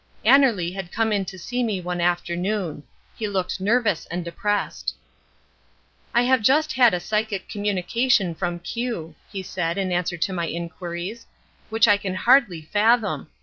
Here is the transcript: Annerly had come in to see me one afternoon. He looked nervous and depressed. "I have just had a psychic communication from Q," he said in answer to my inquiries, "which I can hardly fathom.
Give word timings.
Annerly 0.25 0.73
had 0.73 0.91
come 0.91 1.11
in 1.13 1.25
to 1.25 1.37
see 1.37 1.61
me 1.61 1.79
one 1.79 2.01
afternoon. 2.01 2.81
He 3.15 3.27
looked 3.27 3.61
nervous 3.61 4.07
and 4.07 4.25
depressed. 4.25 4.95
"I 6.11 6.23
have 6.23 6.41
just 6.41 6.73
had 6.73 6.95
a 6.95 6.99
psychic 6.99 7.47
communication 7.47 8.33
from 8.33 8.57
Q," 8.61 9.13
he 9.31 9.43
said 9.43 9.77
in 9.77 9.91
answer 9.91 10.17
to 10.17 10.33
my 10.33 10.47
inquiries, 10.47 11.27
"which 11.69 11.87
I 11.87 11.97
can 11.97 12.15
hardly 12.15 12.63
fathom. 12.63 13.27